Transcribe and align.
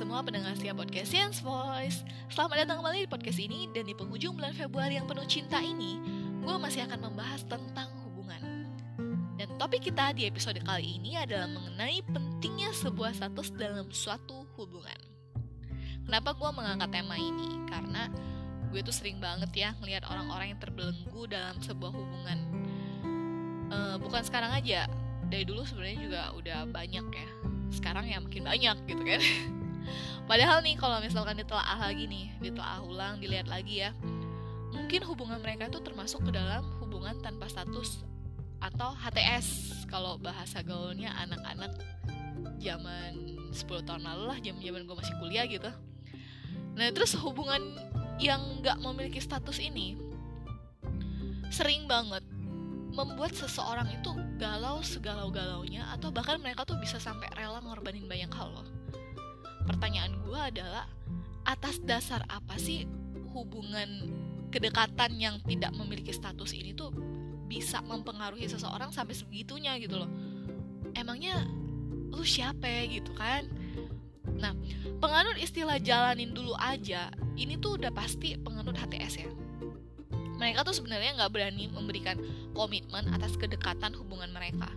semua 0.00 0.24
pendengar 0.24 0.56
setia 0.56 0.72
podcast 0.72 1.12
Science 1.12 1.44
Voice. 1.44 2.08
Selamat 2.32 2.64
datang 2.64 2.80
kembali 2.80 3.04
di 3.04 3.10
podcast 3.12 3.36
ini 3.36 3.68
Dan 3.68 3.84
di 3.84 3.92
penghujung 3.92 4.32
bulan 4.32 4.56
Februari 4.56 4.96
yang 4.96 5.04
penuh 5.04 5.28
cinta 5.28 5.60
ini 5.60 6.00
Gue 6.40 6.56
masih 6.56 6.88
akan 6.88 7.12
membahas 7.12 7.44
tentang 7.44 7.92
hubungan. 8.08 8.64
Dan 9.36 9.60
topik 9.60 9.84
kita 9.84 10.16
di 10.16 10.24
episode 10.24 10.56
kali 10.64 10.96
ini 10.96 11.20
adalah 11.20 11.52
mengenai 11.52 12.00
pentingnya 12.16 12.72
sebuah 12.80 13.12
status 13.12 13.52
dalam 13.52 13.92
suatu 13.92 14.48
hubungan. 14.56 14.96
Kenapa 16.08 16.32
gue 16.32 16.48
mengangkat 16.48 16.96
tema 16.96 17.20
ini? 17.20 17.60
Karena 17.68 18.08
gue 18.72 18.80
tuh 18.80 18.96
sering 18.96 19.20
banget 19.20 19.52
ya 19.52 19.76
ngelihat 19.84 20.08
orang-orang 20.08 20.56
yang 20.56 20.60
terbelenggu 20.64 21.28
dalam 21.28 21.60
sebuah 21.60 21.92
hubungan. 21.92 22.38
Uh, 23.68 24.00
Bukan 24.00 24.24
sekarang 24.24 24.56
aja, 24.56 24.88
dari 25.28 25.44
dulu 25.44 25.60
sebenarnya 25.68 25.98
juga 26.00 26.22
udah 26.40 26.58
banyak 26.72 27.04
ya. 27.04 27.28
Sekarang 27.68 28.08
ya 28.08 28.16
makin 28.16 28.48
banyak 28.48 28.76
gitu 28.88 29.04
kan 29.04 29.20
padahal 30.24 30.62
nih 30.62 30.76
kalau 30.78 31.00
misalkan 31.02 31.38
ditelaah 31.38 31.78
lagi 31.78 32.06
nih 32.06 32.26
ditelaah 32.38 32.80
ulang 32.84 33.18
dilihat 33.18 33.46
lagi 33.46 33.84
ya 33.86 33.90
mungkin 34.70 35.02
hubungan 35.06 35.42
mereka 35.42 35.66
itu 35.66 35.82
termasuk 35.82 36.22
ke 36.26 36.30
dalam 36.34 36.62
hubungan 36.82 37.18
tanpa 37.20 37.50
status 37.50 38.04
atau 38.60 38.92
HTS 38.94 39.82
kalau 39.88 40.20
bahasa 40.20 40.60
gaulnya 40.60 41.10
anak-anak 41.16 41.72
zaman 42.60 43.40
10 43.50 43.88
tahun 43.88 44.04
lalu 44.04 44.24
lah 44.30 44.38
jam 44.38 44.56
zaman 44.60 44.84
gue 44.86 44.96
masih 44.96 45.14
kuliah 45.18 45.44
gitu 45.48 45.70
nah 46.76 46.86
terus 46.94 47.16
hubungan 47.18 47.60
yang 48.20 48.40
nggak 48.60 48.78
memiliki 48.78 49.18
status 49.18 49.58
ini 49.58 49.96
sering 51.50 51.90
banget 51.90 52.22
membuat 52.94 53.34
seseorang 53.34 53.86
itu 53.90 54.10
galau 54.38 54.82
segalau-galaunya 54.82 55.86
atau 55.94 56.10
bahkan 56.10 56.38
mereka 56.42 56.66
tuh 56.66 56.78
bisa 56.78 56.98
sampai 56.98 57.30
rela 57.38 57.62
ngorbanin 57.62 58.06
banyak 58.10 58.30
hal 58.34 58.50
loh. 58.50 58.66
Pertanyaan 59.70 60.18
gue 60.26 60.40
adalah 60.40 60.90
atas 61.46 61.78
dasar 61.86 62.26
apa 62.26 62.58
sih 62.58 62.84
hubungan 63.30 64.10
kedekatan 64.50 65.14
yang 65.22 65.38
tidak 65.46 65.70
memiliki 65.78 66.10
status 66.10 66.50
ini 66.50 66.74
tuh 66.74 66.90
bisa 67.46 67.78
mempengaruhi 67.86 68.50
seseorang 68.50 68.90
sampai 68.90 69.14
sebegitunya 69.14 69.78
gitu 69.78 70.02
loh. 70.02 70.10
Emangnya 70.98 71.46
lu 72.10 72.26
siapa 72.26 72.66
ya 72.66 72.82
gitu 72.90 73.14
kan? 73.14 73.46
Nah, 74.42 74.58
penganut 74.98 75.38
istilah 75.38 75.78
jalanin 75.78 76.34
dulu 76.34 76.58
aja, 76.58 77.10
ini 77.38 77.54
tuh 77.58 77.78
udah 77.78 77.94
pasti 77.94 78.34
penganut 78.34 78.74
HTS 78.74 79.14
ya 79.22 79.30
mereka 80.40 80.64
tuh 80.64 80.72
sebenarnya 80.72 81.20
nggak 81.20 81.32
berani 81.36 81.68
memberikan 81.68 82.16
komitmen 82.56 83.12
atas 83.12 83.36
kedekatan 83.36 83.92
hubungan 83.92 84.32
mereka. 84.32 84.72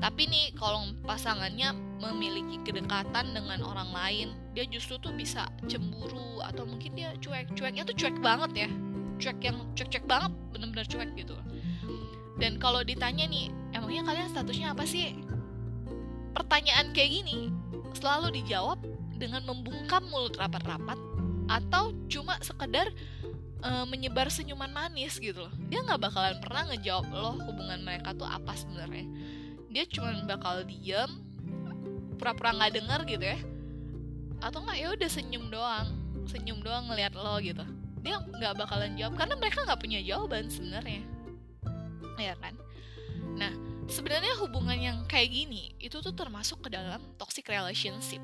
Tapi 0.00 0.22
nih 0.28 0.46
kalau 0.56 0.96
pasangannya 1.04 1.76
memiliki 2.00 2.60
kedekatan 2.64 3.36
dengan 3.36 3.60
orang 3.60 3.90
lain, 3.92 4.28
dia 4.56 4.64
justru 4.64 4.96
tuh 5.00 5.12
bisa 5.12 5.48
cemburu 5.68 6.40
atau 6.40 6.64
mungkin 6.64 6.96
dia 6.96 7.12
cuek. 7.20 7.52
Cueknya 7.52 7.84
tuh 7.84 7.96
cuek 7.96 8.16
banget 8.24 8.66
ya. 8.66 8.70
Cuek 9.20 9.38
yang 9.44 9.56
cuek-cuek 9.76 10.04
banget, 10.08 10.32
bener-bener 10.56 10.86
cuek 10.88 11.10
gitu. 11.16 11.36
Dan 12.40 12.56
kalau 12.56 12.80
ditanya 12.80 13.28
nih, 13.28 13.52
emangnya 13.76 14.08
kalian 14.08 14.28
statusnya 14.32 14.72
apa 14.72 14.88
sih? 14.88 15.12
Pertanyaan 16.32 16.96
kayak 16.96 17.20
gini 17.20 17.52
selalu 17.92 18.40
dijawab 18.40 18.80
dengan 19.20 19.44
membungkam 19.44 20.00
mulut 20.08 20.38
rapat-rapat 20.40 20.96
atau 21.50 21.92
cuma 22.06 22.38
sekedar 22.40 22.88
uh, 23.64 23.84
menyebar 23.84 24.30
senyuman 24.32 24.70
manis 24.70 25.18
gitu 25.18 25.44
loh 25.44 25.54
dia 25.68 25.82
nggak 25.82 26.00
bakalan 26.00 26.38
pernah 26.40 26.70
ngejawab 26.70 27.06
lo 27.10 27.32
hubungan 27.42 27.82
mereka 27.82 28.14
tuh 28.16 28.28
apa 28.28 28.54
sebenarnya 28.56 29.04
dia 29.70 29.86
cuma 29.86 30.12
bakal 30.26 30.66
diem 30.66 31.10
pura-pura 32.18 32.52
nggak 32.52 32.72
denger 32.76 33.00
gitu 33.08 33.24
ya. 33.24 33.38
Atau 34.42 34.66
nggak 34.66 34.78
ya 34.78 34.88
udah 34.92 35.08
senyum 35.08 35.48
doang 35.48 36.00
senyum 36.30 36.62
doang 36.62 36.86
ngeliat 36.86 37.14
lo 37.18 37.36
gitu. 37.42 37.64
Dia 38.00 38.22
nggak 38.22 38.54
bakalan 38.54 38.94
jawab 38.94 39.18
karena 39.18 39.34
mereka 39.34 39.66
nggak 39.66 39.80
punya 39.80 40.00
jawaban 40.04 40.46
sebenarnya. 40.46 41.02
Ya 42.16 42.34
kan? 42.38 42.54
Nah 43.34 43.52
sebenarnya 43.90 44.38
hubungan 44.38 44.78
yang 44.78 44.98
kayak 45.10 45.34
gini 45.34 45.74
itu 45.82 45.98
tuh 45.98 46.14
termasuk 46.14 46.62
ke 46.62 46.68
dalam 46.70 47.02
toxic 47.18 47.48
relationship 47.50 48.22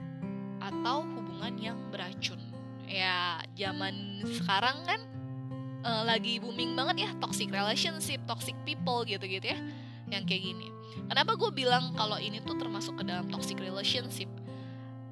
atau 0.63 1.03
hubungan 1.03 1.55
yang 1.59 1.79
beracun. 1.91 2.39
Ya 2.87 3.43
zaman 3.59 4.23
sekarang 4.25 4.87
kan 4.87 5.01
uh, 5.83 6.03
lagi 6.07 6.39
booming 6.39 6.79
banget 6.79 7.09
ya 7.09 7.11
toxic 7.19 7.51
relationship, 7.51 8.23
toxic 8.31 8.55
people 8.63 9.03
gitu-gitu 9.03 9.51
ya, 9.51 9.59
yang 10.09 10.23
kayak 10.23 10.43
gini. 10.55 10.76
Kenapa 11.07 11.37
gue 11.37 11.51
bilang 11.53 11.93
kalau 11.95 12.17
ini 12.17 12.41
tuh 12.43 12.57
termasuk 12.57 13.01
ke 13.01 13.05
dalam 13.05 13.29
toxic 13.29 13.61
relationship? 13.61 14.29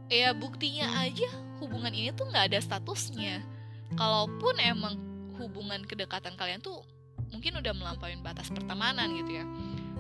Ya 0.09 0.33
buktinya 0.33 0.89
aja 1.01 1.29
hubungan 1.61 1.93
ini 1.93 2.13
tuh 2.13 2.29
nggak 2.29 2.53
ada 2.53 2.59
statusnya. 2.61 3.45
Kalaupun 3.95 4.57
emang 4.61 4.95
hubungan 5.39 5.83
kedekatan 5.85 6.35
kalian 6.39 6.63
tuh 6.63 6.83
mungkin 7.31 7.59
udah 7.59 7.75
melampaui 7.75 8.15
batas 8.23 8.47
pertemanan 8.55 9.11
gitu 9.19 9.43
ya 9.43 9.45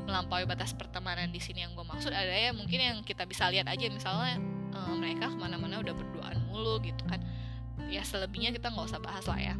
melampaui 0.06 0.46
batas 0.46 0.70
pertemanan 0.70 1.32
di 1.34 1.42
sini 1.42 1.66
yang 1.66 1.74
gue 1.74 1.82
maksud 1.82 2.14
ada 2.14 2.30
ya 2.30 2.54
mungkin 2.54 2.78
yang 2.78 2.96
kita 3.02 3.26
bisa 3.26 3.50
lihat 3.50 3.66
aja 3.66 3.90
misalnya 3.90 4.38
uh, 4.70 4.94
mereka 4.94 5.32
ke 5.32 5.36
mana-mana 5.40 5.82
udah 5.82 5.90
berduaan 5.90 6.38
mulu 6.46 6.78
gitu 6.86 7.02
kan 7.10 7.18
ya 7.90 8.06
selebihnya 8.06 8.54
kita 8.54 8.70
nggak 8.70 8.86
usah 8.86 9.02
bahas 9.02 9.26
lah 9.26 9.40
ya 9.40 9.58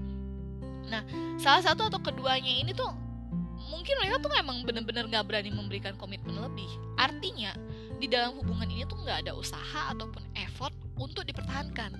Nah, 0.89 1.03
salah 1.41 1.63
satu 1.65 1.89
atau 1.89 2.01
keduanya 2.01 2.53
ini 2.53 2.77
tuh 2.77 2.91
mungkin 3.85 4.01
mereka 4.01 4.17
tuh 4.17 4.33
emang 4.41 4.65
bener-bener 4.65 5.05
gak 5.13 5.29
berani 5.29 5.53
memberikan 5.53 5.93
komitmen 6.01 6.41
lebih. 6.41 6.73
Artinya, 6.97 7.53
di 8.01 8.09
dalam 8.09 8.33
hubungan 8.41 8.65
ini 8.65 8.89
tuh 8.89 8.97
gak 9.05 9.29
ada 9.29 9.37
usaha 9.37 9.93
ataupun 9.93 10.25
effort 10.41 10.73
untuk 10.97 11.29
dipertahankan. 11.29 11.93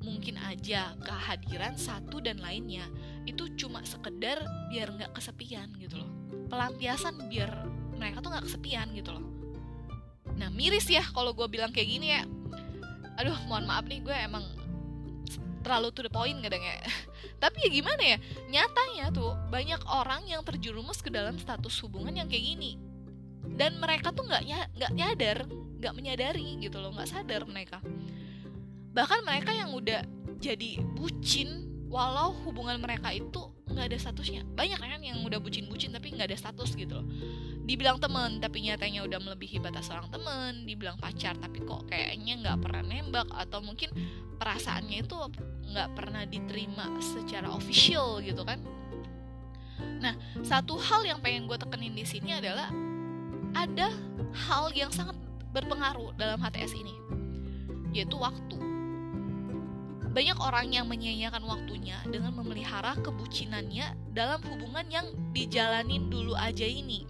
Mungkin 0.00 0.40
aja 0.40 0.96
kehadiran 1.04 1.76
satu 1.76 2.24
dan 2.24 2.40
lainnya 2.40 2.88
itu 3.28 3.52
cuma 3.52 3.84
sekedar 3.84 4.48
biar 4.72 4.96
gak 4.96 5.12
kesepian 5.12 5.76
gitu 5.76 6.00
loh. 6.00 6.08
Pelampiasan 6.48 7.28
biar 7.28 7.52
mereka 8.00 8.24
tuh 8.24 8.32
gak 8.32 8.48
kesepian 8.48 8.88
gitu 8.96 9.12
loh. 9.12 9.28
Nah 10.40 10.48
miris 10.48 10.88
ya 10.88 11.04
kalau 11.12 11.36
gue 11.36 11.44
bilang 11.52 11.68
kayak 11.68 12.00
gini 12.00 12.16
ya. 12.16 12.24
Aduh 13.20 13.36
mohon 13.44 13.68
maaf 13.68 13.84
nih 13.84 14.00
gue 14.00 14.16
emang 14.24 14.48
terlalu 15.64 15.88
to 15.96 16.04
the 16.04 16.12
point 16.12 16.36
kadang 16.44 16.60
ya 16.60 16.84
tapi 17.42 17.64
ya 17.66 17.70
gimana 17.72 18.02
ya 18.04 18.16
nyatanya 18.52 19.06
tuh 19.10 19.32
banyak 19.48 19.80
orang 19.88 20.28
yang 20.28 20.44
terjerumus 20.44 21.00
ke 21.00 21.08
dalam 21.08 21.40
status 21.40 21.74
hubungan 21.84 22.14
yang 22.14 22.28
kayak 22.28 22.44
gini. 22.54 22.76
Dan 23.54 23.78
mereka 23.78 24.10
tuh 24.10 24.26
nggak 24.26 24.42
nggak 24.74 24.92
nyadar 24.96 25.38
nggak 25.78 25.94
menyadari 25.94 26.58
gitu 26.58 26.80
loh 26.80 26.90
nggak 26.96 27.10
sadar 27.10 27.44
mereka. 27.46 27.78
Bahkan 28.94 29.20
mereka 29.22 29.50
yang 29.54 29.70
udah 29.76 30.02
jadi 30.40 30.80
bucin 30.96 31.70
walau 31.86 32.34
hubungan 32.42 32.82
mereka 32.82 33.14
itu 33.14 33.53
nggak 33.74 33.90
ada 33.90 33.98
statusnya. 33.98 34.42
Banyak 34.54 34.78
kan 34.78 35.02
yang 35.02 35.20
udah 35.26 35.42
bucin-bucin 35.42 35.90
tapi 35.90 36.14
nggak 36.14 36.30
ada 36.30 36.38
status 36.38 36.78
gitu 36.78 37.02
loh. 37.02 37.06
Dibilang 37.64 37.98
temen 37.98 38.38
tapi 38.38 38.62
nyatanya 38.62 39.02
udah 39.04 39.18
melebihi 39.18 39.58
batas 39.58 39.90
seorang 39.90 40.08
temen. 40.08 40.62
Dibilang 40.64 40.96
pacar 40.96 41.34
tapi 41.36 41.60
kok 41.66 41.90
kayaknya 41.90 42.40
nggak 42.40 42.58
pernah 42.62 42.82
nembak. 42.86 43.28
Atau 43.34 43.60
mungkin 43.60 43.90
perasaannya 44.38 45.04
itu 45.04 45.16
nggak 45.74 45.88
pernah 45.98 46.22
diterima 46.24 46.86
secara 47.02 47.50
official 47.50 48.22
gitu 48.22 48.46
kan. 48.46 48.62
Nah 50.00 50.14
satu 50.46 50.78
hal 50.78 51.02
yang 51.02 51.18
pengen 51.18 51.50
gue 51.50 51.58
tekenin 51.58 51.92
di 51.98 52.06
sini 52.06 52.38
adalah 52.38 52.70
ada 53.54 53.90
hal 54.34 54.70
yang 54.74 54.90
sangat 54.90 55.14
berpengaruh 55.54 56.18
dalam 56.18 56.42
HTS 56.42 56.74
ini 56.74 56.94
yaitu 57.94 58.18
waktu 58.18 58.58
banyak 60.14 60.38
orang 60.38 60.70
yang 60.70 60.86
menyia-nyiakan 60.86 61.42
waktunya 61.42 61.98
dengan 62.06 62.38
memelihara 62.38 62.94
kebucinannya 63.02 64.14
dalam 64.14 64.38
hubungan 64.46 64.86
yang 64.86 65.10
dijalanin 65.34 66.06
dulu 66.06 66.38
aja 66.38 66.62
ini. 66.62 67.02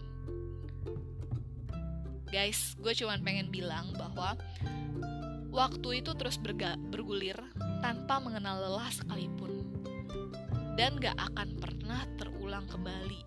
Guys, 2.33 2.73
gue 2.81 2.97
cuma 2.97 3.21
pengen 3.21 3.53
bilang 3.53 3.93
bahwa 3.93 4.41
waktu 5.53 6.01
itu 6.01 6.17
terus 6.17 6.41
bergulir 6.41 7.37
tanpa 7.85 8.19
mengenal 8.25 8.65
lelah 8.65 8.89
sekalipun. 8.89 9.53
Dan 10.75 10.99
gak 10.99 11.15
akan 11.15 11.61
pernah 11.61 12.03
terulang 12.19 12.67
kembali. 12.67 13.23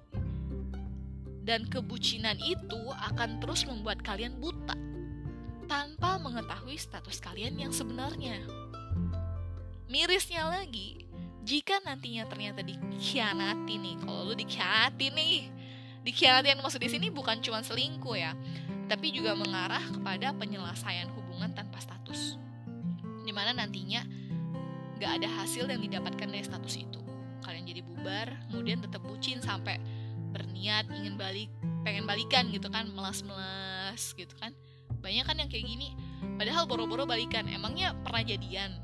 Dan 1.48 1.69
kebucinan 1.72 2.36
itu 2.44 2.81
akan 2.92 3.40
terus 3.40 3.63
membuat 3.63 4.04
kalian 4.04 4.36
buta 4.42 4.75
tanpa 5.69 6.19
mengetahui 6.19 6.75
status 6.75 7.24
kalian 7.24 7.56
yang 7.56 7.72
sebenarnya. 7.72 8.44
Mirisnya 9.88 10.44
lagi, 10.51 11.07
jika 11.48 11.80
nantinya 11.88 12.28
ternyata 12.28 12.60
dikhianati 12.60 13.80
nih, 13.80 13.95
kalau 14.04 14.28
lu 14.28 14.36
dikhianati 14.36 15.16
nih, 15.16 15.48
dikhianati 16.04 16.51
yang 16.51 16.60
maksud 16.60 16.84
di 16.84 16.92
sini 16.92 17.07
bukan 17.07 17.39
cuma 17.39 17.63
selingkuh 17.63 18.19
ya, 18.19 18.36
tapi 18.92 19.16
juga 19.16 19.31
mengarah 19.31 19.80
kepada 19.88 20.36
penyelesaian 20.36 21.07
hubungan 21.16 21.56
tanpa 21.56 21.80
status. 21.80 22.36
Di 23.24 23.31
mana 23.31 23.56
nantinya 23.56 24.04
gak 25.00 25.24
ada 25.24 25.28
hasil 25.39 25.72
yang 25.72 25.80
didapatkan 25.80 26.28
dari 26.28 26.44
status 26.44 26.83
itu. 26.83 27.00
Kalian 27.48 27.63
jadi 27.63 27.80
bubar, 27.80 28.28
kemudian 28.51 28.83
tetap 28.83 29.00
bucin 29.07 29.40
sampai 29.40 29.80
berniat 30.36 30.92
ingin 30.92 31.16
balik, 31.16 31.48
pengen 31.88 32.04
balikan 32.04 32.51
gitu 32.51 32.68
kan, 32.68 32.92
melas-melas 32.92 34.12
gitu 34.19 34.36
kan. 34.36 34.51
Banyak 35.00 35.24
kan 35.24 35.40
yang 35.40 35.48
kayak 35.48 35.63
gini, 35.63 35.95
padahal 36.36 36.68
boro-boro 36.68 37.07
balikan 37.07 37.48
emangnya 37.48 37.95
pernah 38.04 38.19
jadian 38.28 38.83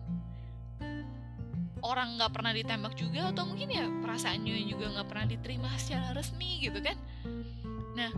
orang 1.84 2.16
nggak 2.16 2.32
pernah 2.32 2.56
ditembak 2.56 2.96
juga 2.96 3.30
atau 3.36 3.44
mungkin 3.44 3.68
ya 3.68 3.86
perasaannya 4.02 4.56
juga 4.72 4.86
nggak 4.96 5.08
pernah 5.12 5.26
diterima 5.28 5.70
secara 5.76 6.16
resmi 6.16 6.64
gitu 6.64 6.80
kan. 6.80 6.96
Nah 7.94 8.12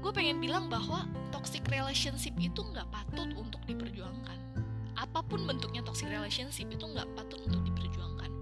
gue 0.00 0.12
pengen 0.16 0.40
bilang 0.40 0.72
bahwa 0.72 1.04
toxic 1.28 1.60
relationship 1.68 2.32
itu 2.40 2.64
nggak 2.64 2.88
patut 2.88 3.28
untuk 3.36 3.60
diperjuangkan. 3.68 4.38
Apa 4.96 5.20
pun 5.20 5.44
bentuknya 5.44 5.84
toxic 5.84 6.08
relationship 6.08 6.66
itu 6.72 6.80
nggak 6.80 7.08
patut 7.12 7.40
untuk 7.44 7.60
diperjuangkan. 7.68 8.32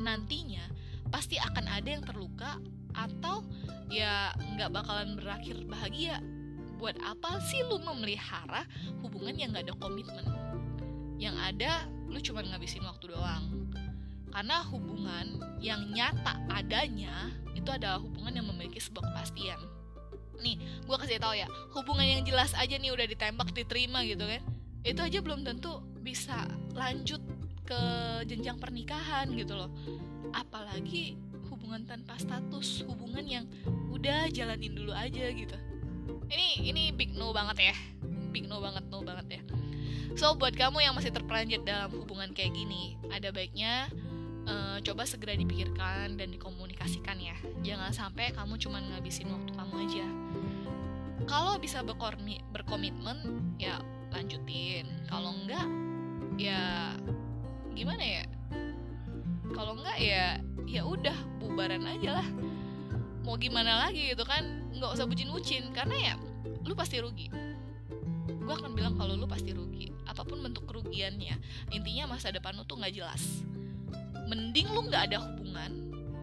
Nantinya 0.00 0.64
pasti 1.12 1.36
akan 1.36 1.68
ada 1.68 1.88
yang 1.88 2.02
terluka 2.02 2.56
atau 2.96 3.44
ya 3.92 4.32
nggak 4.56 4.72
bakalan 4.72 5.20
berakhir 5.20 5.60
bahagia. 5.68 6.24
Buat 6.80 6.96
apa 7.04 7.40
sih 7.44 7.60
lu 7.68 7.80
memelihara 7.84 8.64
hubungan 9.04 9.36
yang 9.36 9.52
nggak 9.52 9.68
ada 9.68 9.76
komitmen? 9.76 10.26
Yang 11.20 11.36
ada 11.40 11.72
lu 12.14 12.22
cuma 12.22 12.46
ngabisin 12.46 12.86
waktu 12.86 13.10
doang. 13.10 13.74
Karena 14.30 14.62
hubungan 14.70 15.58
yang 15.58 15.90
nyata 15.90 16.38
adanya 16.46 17.34
itu 17.58 17.66
adalah 17.70 17.98
hubungan 17.98 18.38
yang 18.38 18.46
memiliki 18.46 18.78
sebuah 18.78 19.10
kepastian. 19.10 19.58
Nih 20.38 20.58
gue 20.58 20.96
kasih 20.98 21.18
tau 21.18 21.34
ya 21.34 21.50
hubungan 21.74 22.06
yang 22.06 22.22
jelas 22.22 22.54
aja 22.54 22.78
nih 22.78 22.94
udah 22.94 23.06
ditembak 23.10 23.50
diterima 23.50 24.06
gitu 24.06 24.22
kan. 24.22 24.42
Itu 24.86 25.00
aja 25.02 25.18
belum 25.18 25.42
tentu 25.42 25.82
bisa 26.06 26.46
lanjut 26.78 27.18
ke 27.66 27.82
jenjang 28.30 28.62
pernikahan 28.62 29.34
gitu 29.34 29.58
loh. 29.58 29.70
Apalagi 30.30 31.18
hubungan 31.50 31.82
tanpa 31.86 32.18
status 32.18 32.86
hubungan 32.86 33.26
yang 33.26 33.44
udah 33.90 34.30
jalanin 34.30 34.74
dulu 34.74 34.94
aja 34.94 35.30
gitu. 35.30 35.58
Ini 36.30 36.62
ini 36.62 36.82
big 36.94 37.14
no 37.14 37.30
banget 37.30 37.70
ya. 37.70 37.76
Big 38.34 38.50
no 38.50 38.58
banget 38.58 38.82
no 38.90 39.02
banget 39.02 39.38
ya 39.38 39.43
so 40.14 40.34
buat 40.38 40.54
kamu 40.54 40.82
yang 40.82 40.94
masih 40.94 41.10
terperanjat 41.10 41.66
dalam 41.66 41.90
hubungan 41.94 42.30
kayak 42.34 42.54
gini 42.54 42.94
ada 43.10 43.34
baiknya 43.34 43.90
uh, 44.48 44.76
coba 44.80 45.02
segera 45.08 45.34
dipikirkan 45.36 46.16
dan 46.16 46.28
dikomunikasikan 46.32 47.16
ya. 47.20 47.36
Jangan 47.64 47.90
sampai 47.92 48.32
kamu 48.32 48.56
cuma 48.60 48.80
ngabisin 48.80 49.28
waktu 49.32 49.52
kamu 49.56 49.74
aja. 49.88 50.06
Kalau 51.24 51.56
bisa 51.56 51.80
berkomitmen 52.52 53.40
ya 53.56 53.80
lanjutin. 54.12 54.88
Kalau 55.08 55.32
enggak 55.32 55.66
ya 56.36 56.92
gimana 57.72 58.02
ya? 58.04 58.24
Kalau 59.54 59.78
enggak 59.78 59.98
ya 59.98 60.38
ya 60.68 60.82
udah 60.84 61.16
bubaran 61.40 61.84
aja 61.88 62.20
lah. 62.20 62.28
Mau 63.24 63.40
gimana 63.40 63.88
lagi 63.88 64.12
gitu 64.12 64.24
kan 64.28 64.44
nggak 64.76 64.90
usah 64.92 65.08
bucin-bucin. 65.08 65.72
Karena 65.72 66.12
ya 66.12 66.14
lu 66.64 66.76
pasti 66.76 67.00
rugi 67.00 67.32
gue 68.40 68.54
akan 68.54 68.72
bilang 68.74 68.94
kalau 68.98 69.14
lu 69.14 69.26
pasti 69.28 69.54
rugi. 69.54 69.94
Apa 70.04 70.22
pun 70.26 70.40
bentuk 70.42 70.68
kerugiannya 70.68 71.36
intinya 71.72 72.16
masa 72.16 72.30
depan 72.34 72.54
lu 72.56 72.64
tuh 72.66 72.80
nggak 72.80 72.94
jelas. 72.94 73.42
Mending 74.26 74.68
lu 74.72 74.88
nggak 74.88 75.12
ada 75.12 75.18
hubungan 75.22 75.70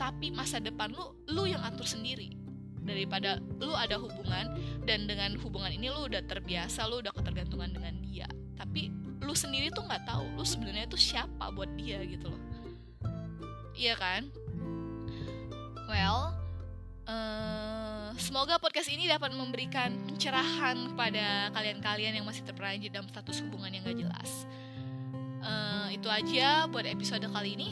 tapi 0.01 0.33
masa 0.33 0.57
depan 0.57 0.89
lu 0.91 1.13
lu 1.29 1.45
yang 1.45 1.61
atur 1.61 1.85
sendiri. 1.85 2.33
Daripada 2.81 3.37
lu 3.61 3.77
ada 3.77 4.01
hubungan 4.01 4.57
dan 4.89 5.05
dengan 5.05 5.37
hubungan 5.37 5.69
ini 5.69 5.93
lu 5.93 6.09
udah 6.09 6.25
terbiasa 6.25 6.89
lu 6.89 7.05
udah 7.05 7.13
ketergantungan 7.13 7.69
dengan 7.69 7.93
dia. 8.01 8.25
Tapi 8.57 8.89
lu 9.21 9.33
sendiri 9.37 9.69
tuh 9.69 9.85
nggak 9.85 10.09
tahu 10.09 10.25
lu 10.33 10.41
sebenarnya 10.41 10.89
tuh 10.89 10.97
siapa 10.97 11.53
buat 11.53 11.69
dia 11.77 12.01
gitu 12.09 12.33
loh. 12.33 12.41
Iya 13.77 13.95
kan? 13.97 14.33
Well 15.85 16.40
uh, 17.07 18.11
semoga 18.19 18.57
podcast 18.57 18.89
ini 18.91 19.07
dapat 19.07 19.33
memberikan 19.33 19.93
pencerahan 20.09 20.77
kepada 20.93 21.49
kalian-kalian 21.55 22.19
yang 22.21 22.25
masih 22.25 22.43
terperanjat 22.43 22.91
dalam 22.91 23.07
status 23.09 23.41
hubungan 23.45 23.71
yang 23.71 23.81
gak 23.87 23.97
jelas 23.97 24.29
uh, 25.41 25.87
itu 25.89 26.07
aja 26.11 26.67
buat 26.69 26.85
episode 26.85 27.25
kali 27.29 27.57
ini 27.57 27.71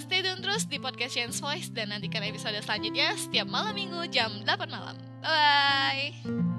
Stay 0.00 0.24
tune 0.24 0.40
terus 0.40 0.64
di 0.64 0.80
podcast 0.80 1.12
Chance 1.12 1.44
Voice 1.44 1.68
dan 1.76 1.92
nantikan 1.92 2.24
episode 2.24 2.56
selanjutnya 2.64 3.12
setiap 3.20 3.44
malam 3.44 3.76
minggu 3.76 4.08
jam 4.08 4.32
8 4.48 4.72
malam. 4.72 4.96
Bye-bye! 5.20 6.49